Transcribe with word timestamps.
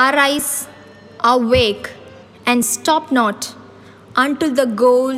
Arise, 0.00 0.66
awake, 1.20 1.90
and 2.46 2.64
stop 2.64 3.12
not 3.12 3.54
until 4.16 4.54
the 4.54 4.64
goal 4.64 5.12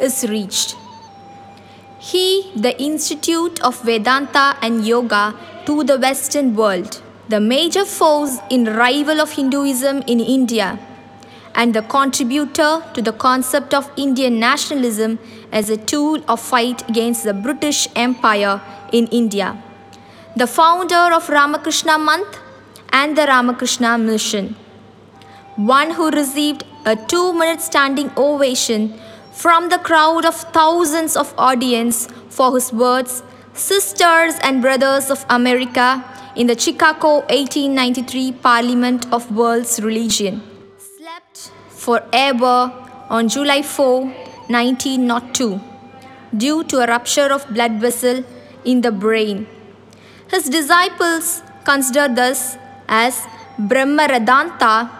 is 0.00 0.28
reached. 0.28 0.74
He, 2.00 2.50
the 2.56 2.74
Institute 2.82 3.60
of 3.62 3.80
Vedanta 3.82 4.56
and 4.60 4.84
Yoga 4.84 5.34
to 5.66 5.84
the 5.84 5.98
Western 5.98 6.56
world, 6.56 7.00
the 7.28 7.38
major 7.38 7.84
force 7.84 8.38
in 8.50 8.64
rival 8.64 9.20
of 9.20 9.30
Hinduism 9.32 10.02
in 10.08 10.18
India, 10.18 10.80
and 11.54 11.72
the 11.72 11.82
contributor 11.82 12.82
to 12.94 13.02
the 13.02 13.12
concept 13.12 13.72
of 13.72 13.88
Indian 13.96 14.40
nationalism 14.40 15.20
as 15.52 15.70
a 15.70 15.76
tool 15.76 16.20
of 16.26 16.40
fight 16.40 16.88
against 16.88 17.22
the 17.22 17.34
British 17.34 17.86
Empire 17.94 18.60
in 18.92 19.06
India. 19.08 19.62
The 20.34 20.48
founder 20.48 21.06
of 21.14 21.28
Ramakrishna 21.28 21.98
Math 21.98 22.47
and 22.92 23.16
the 23.16 23.26
Ramakrishna 23.26 23.98
Mission. 23.98 24.56
One 25.56 25.90
who 25.92 26.10
received 26.10 26.64
a 26.84 26.96
two 26.96 27.32
minute 27.32 27.60
standing 27.60 28.10
ovation 28.16 28.94
from 29.32 29.68
the 29.68 29.78
crowd 29.78 30.24
of 30.24 30.34
thousands 30.34 31.16
of 31.16 31.34
audience 31.38 32.08
for 32.28 32.54
his 32.54 32.72
words, 32.72 33.22
Sisters 33.52 34.34
and 34.42 34.62
Brothers 34.62 35.10
of 35.10 35.24
America 35.28 36.04
in 36.36 36.46
the 36.46 36.58
Chicago 36.58 37.20
1893 37.26 38.32
Parliament 38.32 39.12
of 39.12 39.30
World's 39.34 39.80
Religion. 39.80 40.40
Slept 40.96 41.50
forever 41.68 42.72
on 43.10 43.28
July 43.28 43.62
4, 43.62 44.04
1902, 44.48 45.60
due 46.36 46.62
to 46.64 46.78
a 46.78 46.86
rupture 46.86 47.32
of 47.32 47.48
blood 47.52 47.72
vessel 47.80 48.24
in 48.64 48.82
the 48.82 48.92
brain. 48.92 49.46
His 50.30 50.48
disciples 50.48 51.42
consider 51.64 52.06
this 52.14 52.56
as 52.88 53.26
Brahmarandhra 53.58 54.90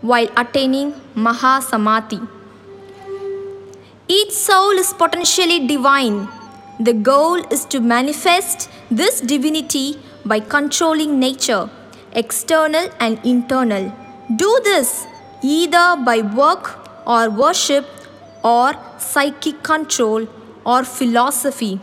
while 0.00 0.28
attaining 0.36 0.92
Mahasamadhi. 1.14 2.26
Each 4.06 4.32
soul 4.32 4.72
is 4.78 4.92
potentially 4.92 5.66
divine. 5.66 6.28
The 6.80 6.92
goal 6.92 7.36
is 7.52 7.64
to 7.66 7.80
manifest 7.80 8.70
this 8.90 9.20
divinity 9.20 9.98
by 10.24 10.40
controlling 10.40 11.18
nature, 11.18 11.68
external 12.12 12.88
and 13.00 13.20
internal. 13.24 13.92
Do 14.36 14.60
this 14.64 15.06
either 15.42 15.96
by 16.04 16.20
work 16.20 16.78
or 17.06 17.30
worship 17.30 17.86
or 18.44 18.74
psychic 18.98 19.62
control 19.62 20.26
or 20.64 20.84
philosophy, 20.84 21.80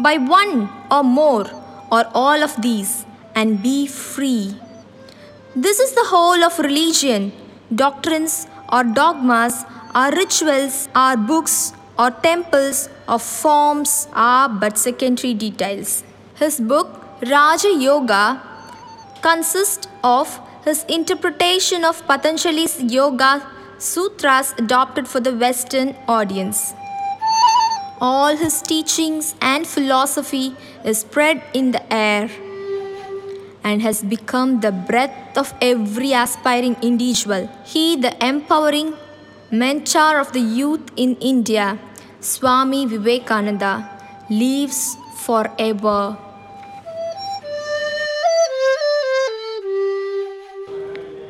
by 0.00 0.18
one 0.18 0.68
or 0.90 1.02
more 1.02 1.46
or 1.90 2.04
all 2.14 2.42
of 2.42 2.60
these, 2.60 3.06
and 3.34 3.62
be 3.62 3.86
free. 3.86 4.54
This 5.56 5.78
is 5.78 5.92
the 5.92 6.04
whole 6.06 6.42
of 6.42 6.58
religion. 6.58 7.30
Doctrines 7.72 8.48
or 8.72 8.82
dogmas 8.82 9.64
or 9.94 10.10
rituals 10.10 10.88
or 10.96 11.16
books 11.16 11.72
or 11.96 12.10
temples 12.10 12.88
or 13.08 13.20
forms 13.20 14.08
are 14.14 14.48
but 14.48 14.76
secondary 14.76 15.32
details. 15.32 16.02
His 16.34 16.58
book 16.58 17.00
Raja 17.22 17.72
Yoga 17.72 18.42
consists 19.22 19.86
of 20.02 20.40
his 20.64 20.82
interpretation 20.88 21.84
of 21.84 22.04
Patanjali's 22.08 22.82
Yoga 22.82 23.46
Sutras 23.78 24.54
adopted 24.58 25.06
for 25.06 25.20
the 25.20 25.36
Western 25.36 25.94
audience. 26.08 26.74
All 28.00 28.36
his 28.36 28.60
teachings 28.60 29.36
and 29.40 29.64
philosophy 29.64 30.56
is 30.84 30.98
spread 30.98 31.44
in 31.54 31.70
the 31.70 31.92
air 31.92 32.28
and 33.64 33.80
has 33.82 34.02
become 34.02 34.60
the 34.60 34.70
breath 34.70 35.36
of 35.36 35.52
every 35.60 36.12
aspiring 36.12 36.76
individual. 36.82 37.48
He, 37.64 37.96
the 37.96 38.12
empowering 38.24 38.94
mentor 39.50 40.18
of 40.20 40.32
the 40.32 40.40
youth 40.40 40.92
in 40.96 41.16
India, 41.16 41.78
Swami 42.20 42.86
Vivekananda, 42.86 43.88
lives 44.28 44.96
forever. 45.24 46.18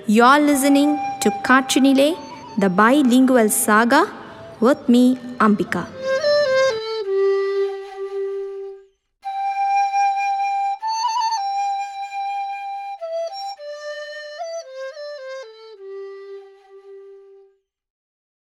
You're 0.06 0.40
listening 0.40 0.98
to 1.22 1.30
Katrinile, 1.46 2.18
the 2.58 2.68
bilingual 2.68 3.48
saga 3.48 4.12
with 4.60 4.88
me, 4.88 5.16
Ambika. 5.38 5.93